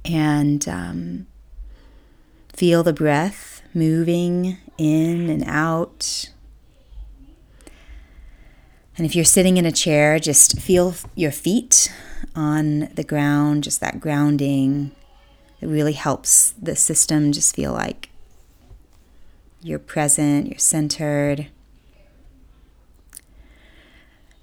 [0.06, 1.26] and um,
[2.48, 6.30] feel the breath moving in and out.
[8.96, 11.92] And if you're sitting in a chair, just feel your feet
[12.36, 14.92] on the ground, just that grounding.
[15.60, 18.10] It really helps the system just feel like
[19.62, 21.48] you're present, you're centered.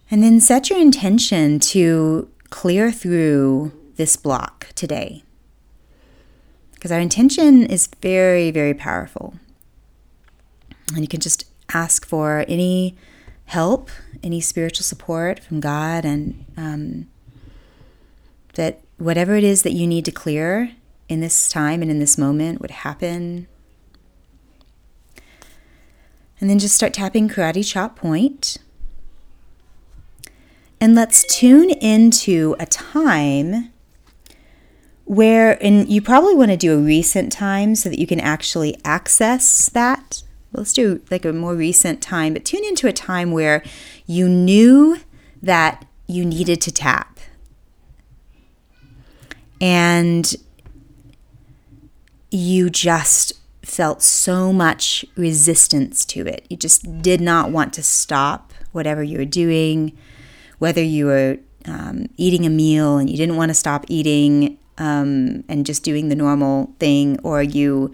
[0.10, 5.24] And then set your intention to clear through this block today.
[6.74, 9.36] Because our intention is very, very powerful.
[10.96, 12.96] And you can just ask for any
[13.46, 13.90] help,
[14.24, 17.08] any spiritual support from God, and um,
[18.56, 20.72] that whatever it is that you need to clear
[21.08, 23.48] in this time and in this moment would happen.
[26.40, 28.58] And then just start tapping karate chop point.
[30.80, 33.72] And let's tune into a time
[35.04, 38.78] where, and you probably want to do a recent time so that you can actually
[38.86, 43.64] access that let's do like a more recent time, but tune into a time where
[44.06, 45.00] you knew
[45.42, 47.20] that you needed to tap.
[49.62, 50.36] And
[52.32, 53.34] you just
[53.64, 56.46] felt so much resistance to it.
[56.50, 59.98] You just did not want to stop whatever you were doing,
[60.58, 65.44] whether you were um, eating a meal and you didn't want to stop eating um,
[65.48, 67.92] and just doing the normal thing, or you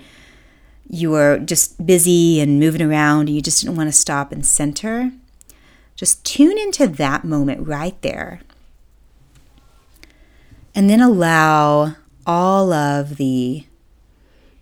[0.88, 4.46] you were just busy and moving around and you just didn't want to stop and
[4.46, 5.12] center,
[5.96, 8.42] just tune into that moment right there.
[10.74, 11.96] And then allow
[12.26, 13.66] all of the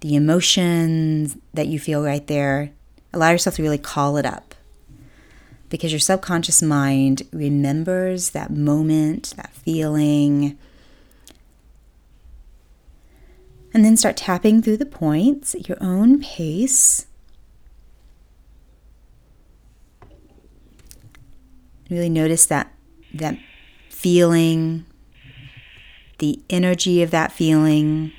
[0.01, 2.71] the emotions that you feel right there,
[3.13, 4.53] allow yourself to really call it up.
[5.69, 10.57] Because your subconscious mind remembers that moment, that feeling.
[13.73, 17.07] And then start tapping through the points at your own pace.
[21.89, 22.71] Really notice that
[23.13, 23.37] that
[23.89, 24.85] feeling,
[26.19, 28.11] the energy of that feeling.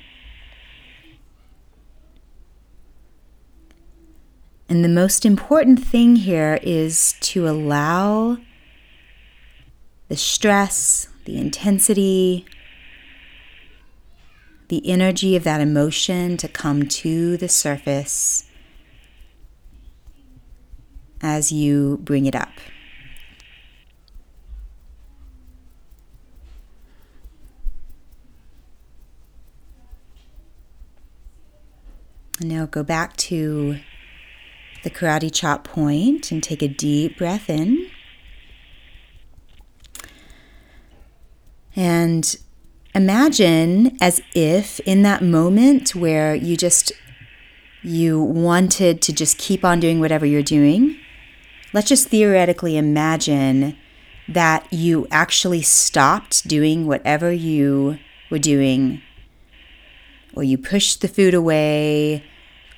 [4.67, 8.37] And the most important thing here is to allow
[10.07, 12.45] the stress, the intensity,
[14.67, 18.49] the energy of that emotion to come to the surface
[21.21, 22.49] as you bring it up.
[32.39, 33.79] And now go back to
[34.83, 37.89] the karate chop point and take a deep breath in.
[41.75, 42.35] And
[42.95, 46.91] imagine as if in that moment where you just
[47.83, 50.97] you wanted to just keep on doing whatever you're doing,
[51.71, 53.77] let's just theoretically imagine
[54.27, 57.99] that you actually stopped doing whatever you
[58.31, 59.01] were doing
[60.33, 62.23] or you pushed the food away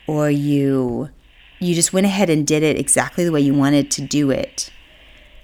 [0.08, 1.10] or you
[1.60, 4.70] you just went ahead and did it exactly the way you wanted to do it.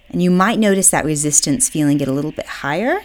[0.09, 3.01] And you might notice that resistance feeling get a little bit higher.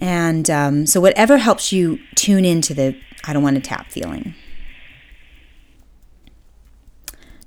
[0.00, 4.34] And um, so, whatever helps you tune into the I don't want to tap feeling.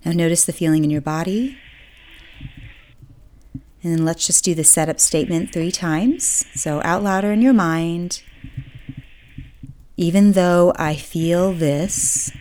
[0.04, 1.58] Now, notice the feeling in your body.
[3.84, 6.46] And then let's just do the setup statement three times.
[6.56, 8.24] So out louder in your mind.
[9.96, 12.32] Even though I feel this,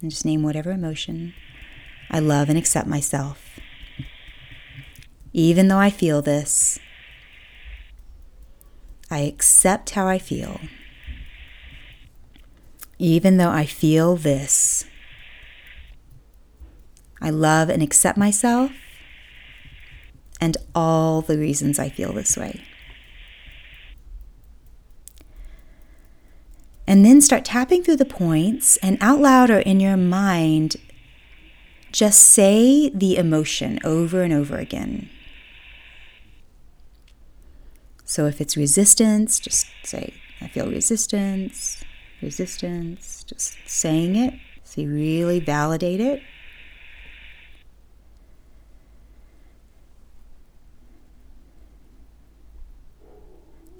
[0.00, 1.34] and just name whatever emotion,
[2.10, 3.58] I love and accept myself.
[5.32, 6.78] Even though I feel this,
[9.12, 10.58] I accept how I feel.
[12.98, 14.86] Even though I feel this,
[17.20, 18.72] I love and accept myself
[20.40, 22.64] and all the reasons I feel this way.
[26.86, 30.76] And then start tapping through the points and out loud or in your mind,
[31.92, 35.10] just say the emotion over and over again.
[38.12, 41.82] So if it's resistance, just say, I feel resistance,
[42.20, 44.34] resistance, just saying it.
[44.64, 46.22] So you really validate it.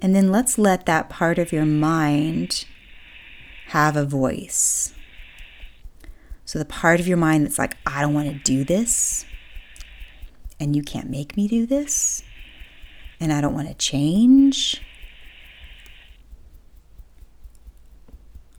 [0.01, 2.65] And then let's let that part of your mind
[3.67, 4.95] have a voice.
[6.43, 9.25] So, the part of your mind that's like, I don't want to do this,
[10.59, 12.23] and you can't make me do this,
[13.23, 14.81] and I don't want to change.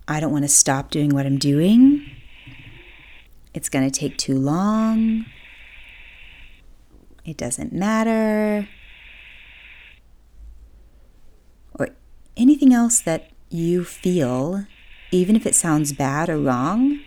[0.08, 2.10] I don't want to stop doing what I'm doing.
[3.52, 5.26] It's going to take too long.
[7.26, 8.66] It doesn't matter.
[11.78, 11.90] Or
[12.34, 14.66] anything else that you feel,
[15.10, 17.00] even if it sounds bad or wrong,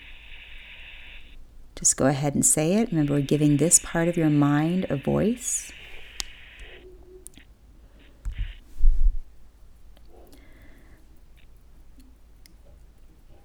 [1.76, 2.92] just go ahead and say it.
[2.92, 5.72] Remember, we're giving this part of your mind a voice.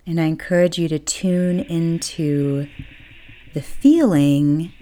[0.04, 2.68] And I encourage you to tune into
[3.54, 4.72] the feeling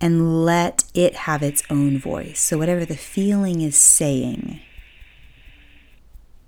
[0.00, 2.40] and let it have its own voice.
[2.40, 4.60] So, whatever the feeling is saying,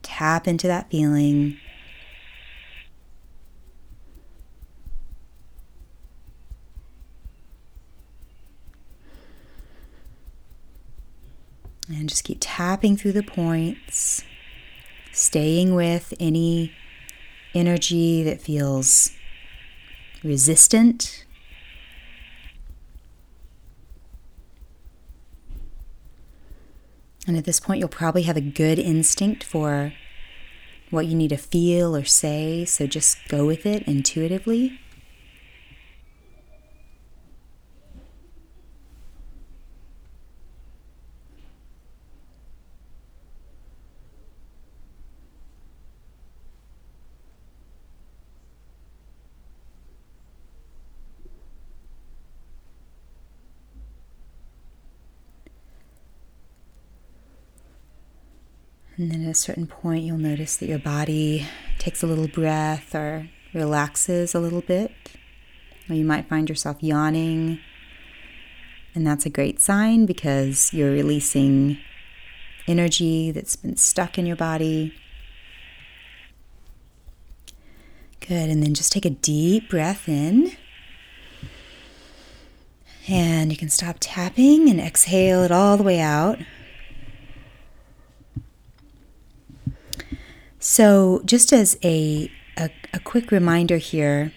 [0.02, 1.58] tap into that feeling.
[11.90, 14.22] And just keep tapping through the points,
[15.10, 16.74] staying with any
[17.54, 19.12] energy that feels
[20.22, 21.24] resistant.
[27.26, 29.92] And at this point, you'll probably have a good instinct for
[30.90, 34.80] what you need to feel or say, so just go with it intuitively.
[58.98, 61.46] And then at a certain point, you'll notice that your body
[61.78, 64.90] takes a little breath or relaxes a little bit.
[65.88, 67.60] Or you might find yourself yawning.
[68.96, 71.78] And that's a great sign because you're releasing
[72.66, 74.92] energy that's been stuck in your body.
[78.18, 78.50] Good.
[78.50, 80.56] And then just take a deep breath in.
[83.06, 86.40] And you can stop tapping and exhale it all the way out.
[90.60, 94.32] So, just as a, a, a, quick reminder here,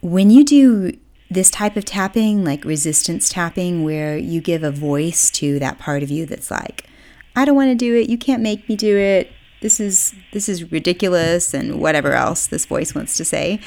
[0.00, 0.96] when you do
[1.30, 6.02] this type of tapping, like resistance tapping, where you give a voice to that part
[6.02, 6.88] of you that's like,
[7.36, 9.30] I don't want to do it, you can't make me do it,
[9.60, 13.60] this is this is ridiculous, and whatever else this voice wants to say.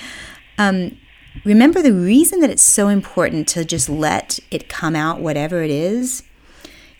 [0.57, 0.97] Um,
[1.45, 5.71] remember the reason that it's so important to just let it come out, whatever it
[5.71, 6.23] is,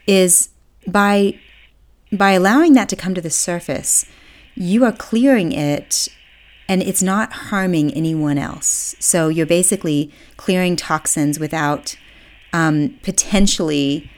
[0.06, 0.50] is
[0.86, 1.40] by
[2.12, 4.06] by allowing that to come to the surface
[4.58, 6.08] you are clearing it
[6.68, 8.96] and it's not harming anyone else.
[9.00, 11.96] So you're basically clearing toxins without
[12.54, 14.10] um, potentially,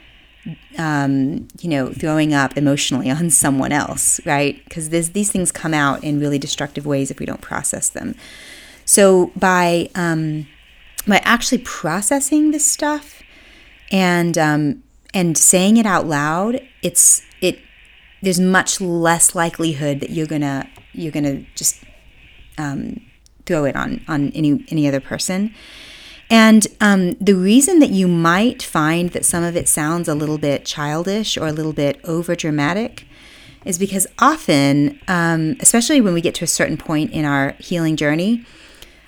[0.78, 4.62] um, you know, throwing up emotionally on someone else, right?
[4.64, 8.14] Because these things come out in really destructive ways if we don't process them.
[8.84, 10.48] So by um,
[11.06, 13.22] by actually processing this stuff
[13.92, 14.82] and um,
[15.14, 17.29] and saying it out loud, it's it
[18.22, 21.82] there's much less likelihood that you're gonna you're gonna just
[22.58, 23.00] um,
[23.46, 25.54] throw it on on any any other person.
[26.30, 30.38] And um, the reason that you might find that some of it sounds a little
[30.38, 33.04] bit childish or a little bit over dramatic
[33.64, 37.96] is because often, um, especially when we get to a certain point in our healing
[37.96, 38.44] journey,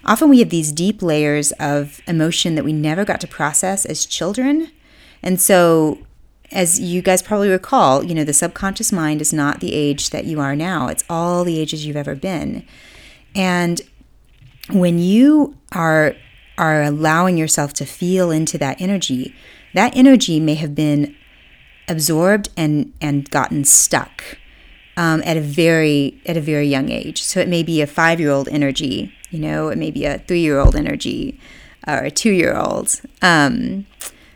[0.04, 4.04] often we have these deep layers of emotion that we never got to process as
[4.04, 4.72] children.
[5.22, 5.98] And so
[6.52, 10.24] as you guys probably recall, you know, the subconscious mind is not the age that
[10.24, 10.88] you are now.
[10.88, 12.66] It's all the ages you've ever been.
[13.34, 13.80] And
[14.70, 16.14] when you are
[16.58, 19.34] are allowing yourself to feel into that energy,
[19.74, 21.14] that energy may have been
[21.88, 24.38] absorbed and and gotten stuck
[24.96, 27.22] um, at a very at a very young age.
[27.22, 30.18] So it may be a five year old energy, you know, it may be a
[30.18, 31.40] three year old energy
[31.86, 33.00] or a two year old.
[33.22, 33.86] Um,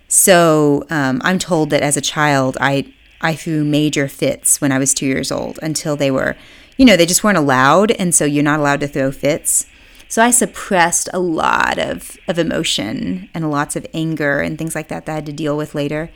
[0.08, 4.78] so um, I'm told that as a child, I I threw major fits when I
[4.78, 6.36] was two years old until they were,
[6.76, 9.66] you know, they just weren't allowed, and so you're not allowed to throw fits.
[10.08, 14.86] So I suppressed a lot of, of emotion and lots of anger and things like
[14.88, 16.10] that that I had to deal with later,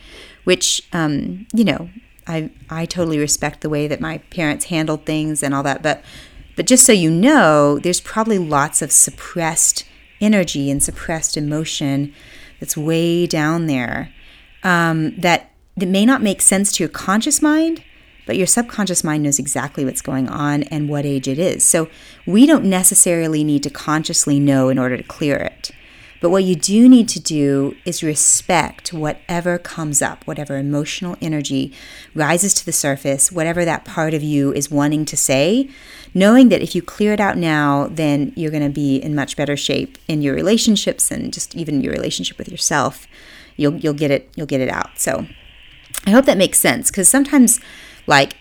[0.45, 1.91] which, um, you know,
[2.26, 6.03] I I totally respect the way that my parents handled things and all that, but
[6.55, 9.84] but just so you know, there's probably lots of suppressed
[10.20, 12.12] energy and suppressed emotion
[12.61, 14.13] that's way down there
[14.63, 17.83] um, that, that may not make sense to your conscious mind,
[18.27, 21.65] but your subconscious mind knows exactly what's going on and what age it is.
[21.65, 21.89] So
[22.27, 25.73] we don't necessarily need to consciously know in order to clear it.
[26.21, 31.73] But what you do need to do is respect whatever comes up, whatever emotional energy
[32.14, 35.71] rises to the surface, whatever that part of you is wanting to say,
[36.12, 39.37] knowing that if you clear it out now, then you're going to be in much
[39.37, 43.07] better shape in your relationships and just even your relationship with yourself.
[43.57, 44.99] You'll you'll get it you'll get it out.
[44.99, 45.27] So
[46.07, 47.61] I hope that makes sense because sometimes
[48.07, 48.37] like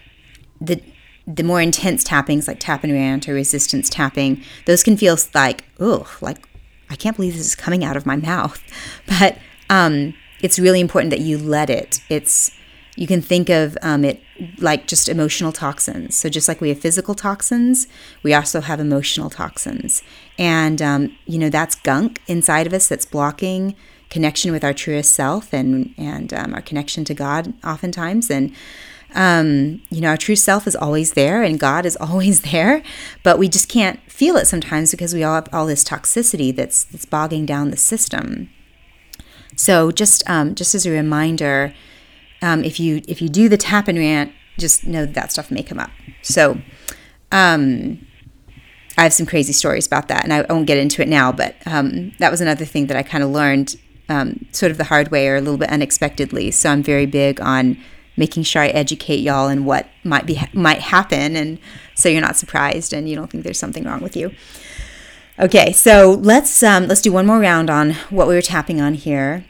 [0.59, 0.81] the
[1.27, 5.63] the more intense tappings like tap and rant or resistance tapping, those can feel like,
[5.79, 6.48] oh, like
[6.89, 8.61] I can't believe this is coming out of my mouth.
[9.19, 9.37] But
[9.69, 12.01] um, it's really important that you let it.
[12.09, 12.51] It's
[12.95, 14.21] you can think of um, it
[14.57, 16.15] like just emotional toxins.
[16.15, 17.87] So just like we have physical toxins,
[18.23, 20.03] we also have emotional toxins,
[20.37, 23.75] and um, you know that's gunk inside of us that's blocking
[24.09, 28.53] connection with our truest self and and um, our connection to God oftentimes and
[29.15, 32.83] um, you know, our true self is always there and God is always there,
[33.23, 36.83] but we just can't feel it sometimes because we all have all this toxicity that's
[36.83, 38.49] that's bogging down the system.
[39.55, 41.73] So just um, just as a reminder,
[42.41, 45.51] um, if you if you do the tap and rant, just know that, that stuff
[45.51, 45.91] may come up.
[46.21, 46.61] So
[47.31, 48.05] um,
[48.97, 51.31] I have some crazy stories about that, and I won't get into it now.
[51.31, 53.75] But um, that was another thing that I kind of learned
[54.09, 56.51] um, sort of the hard way or a little bit unexpectedly.
[56.51, 57.77] So I'm very big on
[58.19, 61.57] making sure I educate y'all in what might be might happen, and
[61.95, 64.31] so you're not surprised and you don't think there's something wrong with you.
[65.39, 68.93] Okay, so let's um, let's do one more round on what we were tapping on
[68.93, 69.45] here.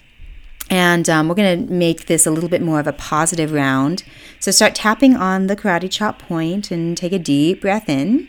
[0.70, 4.03] And um, we're going to make this a little bit more of a positive round.
[4.39, 8.28] So start tapping on the karate chop point and take a deep breath in.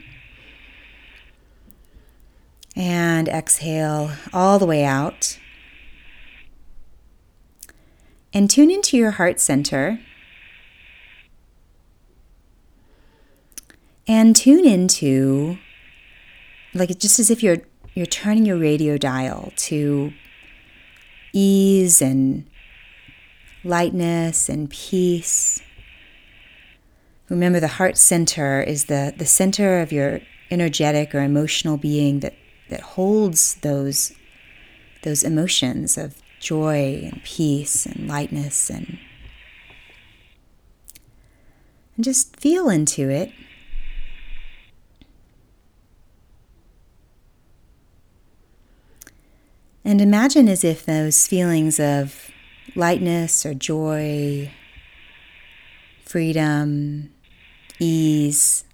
[2.74, 5.38] And exhale all the way out.
[8.32, 10.01] And tune into your heart center.
[14.11, 15.56] And tune into
[16.74, 17.58] like just as if you're
[17.94, 20.12] you're turning your radio dial to
[21.32, 22.44] ease and
[23.62, 25.62] lightness and peace.
[27.28, 32.34] Remember the heart center is the, the center of your energetic or emotional being that,
[32.68, 34.12] that holds those
[35.04, 38.98] those emotions of joy and peace and lightness and
[41.94, 43.30] and just feel into it.
[49.85, 52.31] And imagine as if those feelings of
[52.74, 54.51] lightness or joy,
[56.05, 57.11] freedom,
[57.78, 58.64] ease,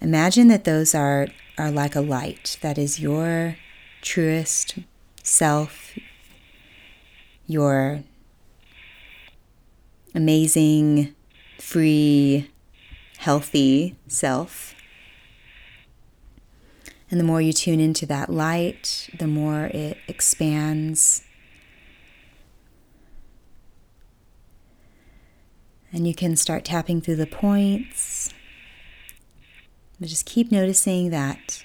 [0.00, 3.56] imagine that those are, are like a light that is your
[4.02, 4.78] truest
[5.22, 5.96] self,
[7.46, 8.02] your
[10.14, 11.14] amazing,
[11.58, 12.50] free,
[13.18, 14.74] healthy self.
[17.10, 21.24] And the more you tune into that light, the more it expands.
[25.92, 28.32] And you can start tapping through the points.
[29.98, 31.64] But just keep noticing that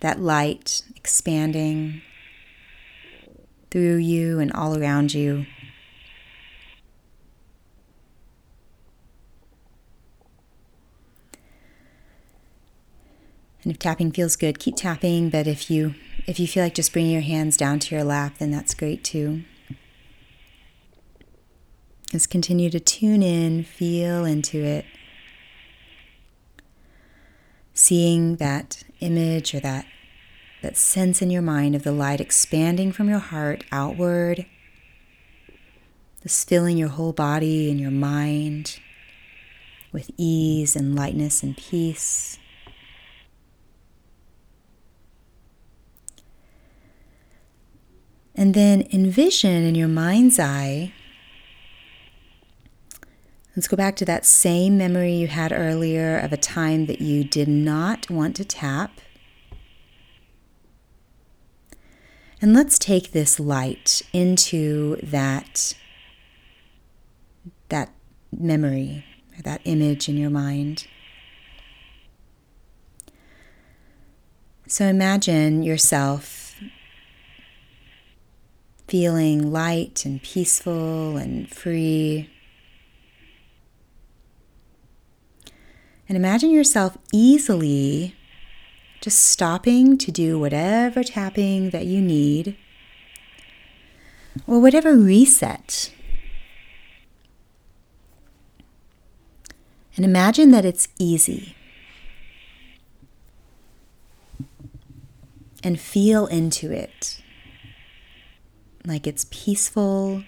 [0.00, 2.02] that light expanding
[3.70, 5.46] through you and all around you.
[13.66, 15.96] And if tapping feels good, keep tapping, but if you
[16.28, 19.02] if you feel like just bringing your hands down to your lap, then that's great
[19.02, 19.42] too.
[22.12, 24.84] Just continue to tune in, feel into it.
[27.74, 29.84] Seeing that image or that
[30.62, 34.46] that sense in your mind of the light expanding from your heart outward,
[36.22, 38.78] this filling your whole body and your mind
[39.90, 42.38] with ease and lightness and peace.
[48.36, 50.92] And then envision in your mind's eye.
[53.56, 57.24] Let's go back to that same memory you had earlier of a time that you
[57.24, 59.00] did not want to tap.
[62.42, 65.74] And let's take this light into that
[67.70, 67.90] that
[68.30, 69.04] memory
[69.36, 70.86] or that image in your mind.
[74.68, 76.45] So imagine yourself
[78.86, 82.30] feeling light and peaceful and free.
[86.08, 88.14] And imagine yourself easily
[89.00, 92.56] just stopping to do whatever tapping that you need
[94.46, 95.92] or whatever reset.
[99.96, 101.56] And imagine that it's easy.
[105.64, 107.22] And feel into it
[108.86, 110.22] like it's peaceful,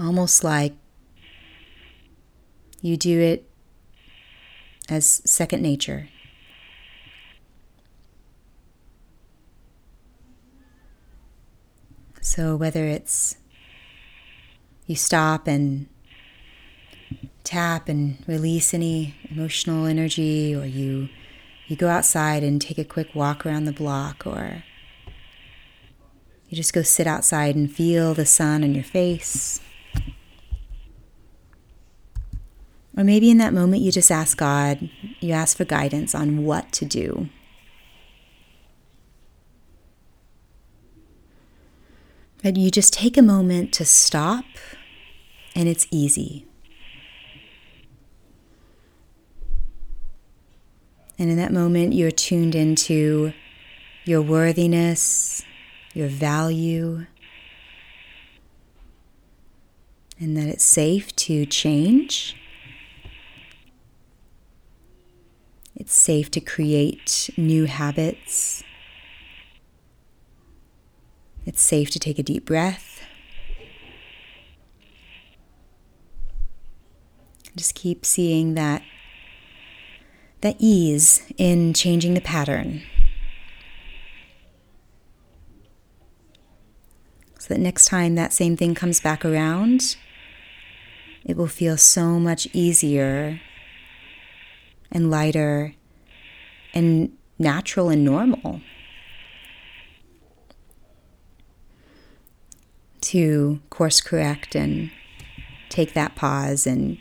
[0.00, 0.72] almost like
[2.80, 3.48] you do it
[4.88, 6.08] as second nature.
[12.20, 13.36] So, whether it's
[14.86, 15.86] you stop and
[17.44, 21.08] tap and release any emotional energy, or you
[21.72, 24.62] you go outside and take a quick walk around the block, or
[26.50, 29.58] you just go sit outside and feel the sun on your face.
[32.94, 36.70] Or maybe in that moment you just ask God, you ask for guidance on what
[36.72, 37.30] to do.
[42.42, 44.44] But you just take a moment to stop,
[45.56, 46.44] and it's easy.
[51.22, 53.32] And in that moment, you're tuned into
[54.04, 55.44] your worthiness,
[55.94, 57.06] your value,
[60.18, 62.36] and that it's safe to change.
[65.76, 68.64] It's safe to create new habits.
[71.46, 73.00] It's safe to take a deep breath.
[77.54, 78.82] Just keep seeing that
[80.42, 82.82] that ease in changing the pattern.
[87.38, 89.96] So that next time that same thing comes back around,
[91.24, 93.40] it will feel so much easier
[94.90, 95.74] and lighter
[96.74, 98.60] and natural and normal
[103.00, 104.90] to course correct and
[105.68, 106.98] take that pause and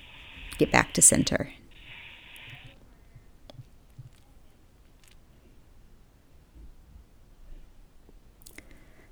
[0.58, 1.54] get back to center.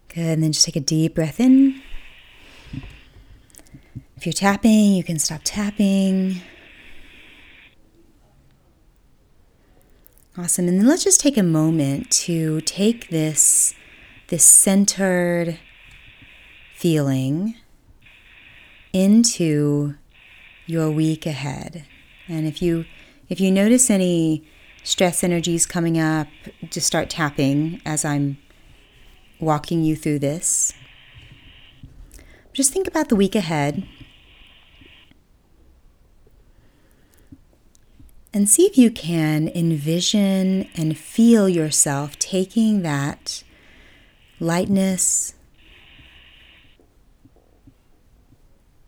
[0.10, 0.18] Good.
[0.18, 1.82] And then just take a deep breath in.
[4.18, 6.41] If you're tapping, you can stop tapping.
[10.38, 10.68] Awesome.
[10.68, 13.74] And then let's just take a moment to take this
[14.28, 15.60] this centered
[16.76, 17.55] feeling
[18.93, 19.95] into
[20.66, 21.86] your week ahead.
[22.28, 22.86] And if you
[23.28, 24.43] if you notice any
[24.84, 26.28] stress energies coming up,
[26.70, 28.38] just start tapping as I'm
[29.39, 30.73] walking you through this.
[32.53, 33.87] Just think about the week ahead
[38.33, 43.43] and see if you can envision and feel yourself taking that
[44.39, 45.33] lightness,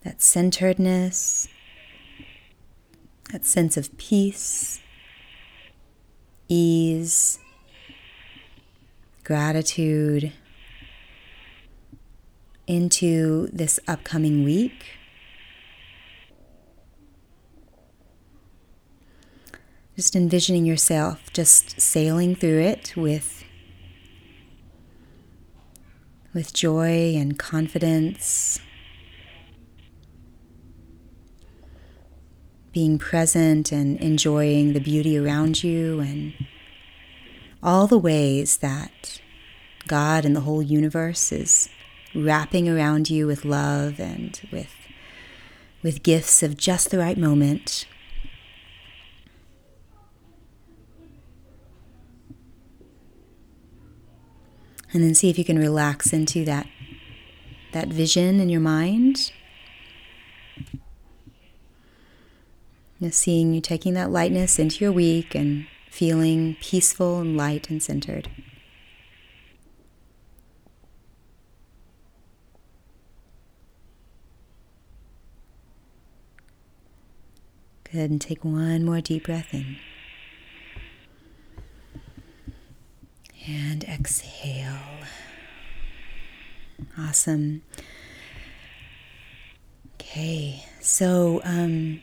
[0.04, 1.48] that centeredness,
[3.32, 4.80] that sense of peace,
[6.50, 7.40] ease,
[9.24, 10.34] gratitude
[12.72, 14.86] into this upcoming week.
[19.98, 23.44] Just envisioning yourself just sailing through it with
[26.34, 28.62] with joy and confidence.
[32.72, 36.34] Being present and enjoying the beauty around you and
[37.62, 39.22] all the ways that
[39.88, 41.68] God and the whole universe is
[42.14, 44.74] wrapping around you with love and with
[45.84, 47.88] with gifts of just the right moment.
[54.94, 56.68] And then see if you can relax into that
[57.72, 59.32] that vision in your mind.
[63.10, 68.30] Seeing you taking that lightness into your week and feeling peaceful and light and centered.
[77.94, 79.78] And take one more deep breath in.
[83.48, 84.78] And exhale.
[86.98, 87.64] Awesome.
[89.96, 92.02] Okay, so um,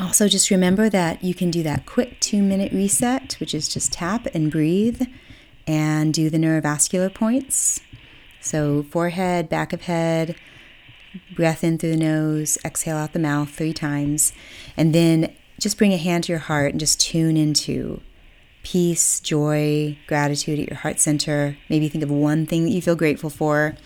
[0.00, 3.92] also just remember that you can do that quick two minute reset, which is just
[3.92, 5.02] tap and breathe
[5.66, 7.80] and do the neurovascular points.
[8.40, 10.34] So, forehead, back of head,
[11.34, 14.32] breath in through the nose, exhale out the mouth three times,
[14.76, 18.00] and then just bring a hand to your heart and just tune into
[18.62, 21.56] peace, joy, gratitude at your heart center.
[21.68, 23.76] Maybe think of one thing that you feel grateful for.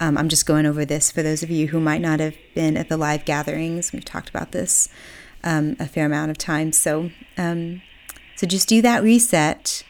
[0.00, 2.76] Um, I'm just going over this for those of you who might not have been
[2.76, 3.92] at the live gatherings.
[3.92, 4.88] We've talked about this
[5.44, 6.76] um, a fair amount of times.
[6.76, 7.82] So, um,
[8.36, 9.84] so just do that reset,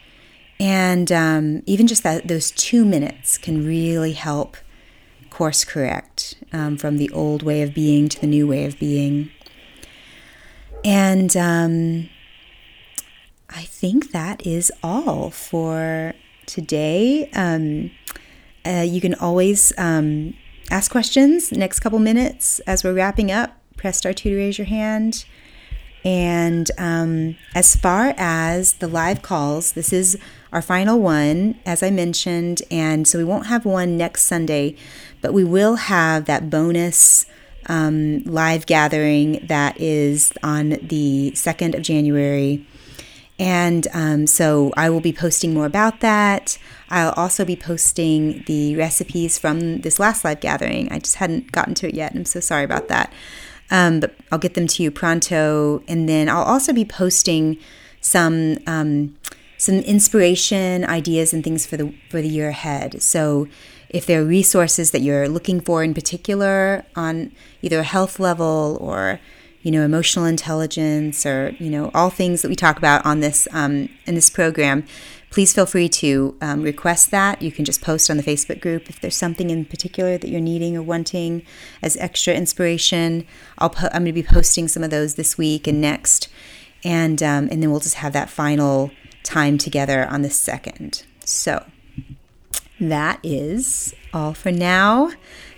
[0.60, 4.56] and um, even just that those two minutes can really help
[5.34, 9.30] course correct um, from the old way of being to the new way of being.
[10.84, 12.08] And um,
[13.50, 16.14] I think that is all for
[16.46, 17.28] today.
[17.34, 17.90] Um,
[18.64, 20.34] uh, you can always um,
[20.70, 23.58] ask questions next couple minutes as we're wrapping up.
[23.76, 25.24] Press star two to raise your hand.
[26.04, 30.16] And um, as far as the live calls, this is
[30.54, 32.62] our final one, as I mentioned.
[32.70, 34.76] And so we won't have one next Sunday,
[35.20, 37.26] but we will have that bonus
[37.66, 42.64] um, live gathering that is on the 2nd of January.
[43.36, 46.56] And um, so I will be posting more about that.
[46.88, 50.92] I'll also be posting the recipes from this last live gathering.
[50.92, 52.14] I just hadn't gotten to it yet.
[52.14, 53.12] I'm so sorry about that.
[53.72, 55.82] Um, but I'll get them to you pronto.
[55.88, 57.58] And then I'll also be posting
[58.00, 59.16] some um,
[59.64, 63.02] some inspiration, ideas, and things for the for the year ahead.
[63.02, 63.48] So
[63.88, 68.76] if there are resources that you're looking for in particular on either a health level
[68.80, 69.20] or
[69.62, 73.48] you know emotional intelligence or you know all things that we talk about on this
[73.52, 74.84] um, in this program
[75.34, 77.42] please feel free to um, request that.
[77.42, 80.40] You can just post on the Facebook group if there's something in particular that you're
[80.40, 81.42] needing or wanting
[81.82, 83.26] as extra inspiration.
[83.58, 86.28] I'll po- I'm going to be posting some of those this week and next,
[86.84, 88.92] and um, and then we'll just have that final
[89.24, 91.04] time together on the second.
[91.24, 91.64] So
[92.78, 95.10] that is all for now.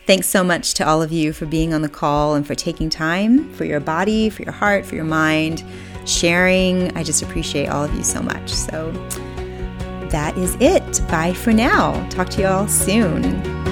[0.07, 2.89] Thanks so much to all of you for being on the call and for taking
[2.89, 5.65] time for your body, for your heart, for your mind,
[6.07, 6.97] sharing.
[6.97, 8.49] I just appreciate all of you so much.
[8.49, 8.93] So
[10.11, 11.03] that is it.
[11.09, 12.09] Bye for now.
[12.09, 13.66] Talk to you all soon.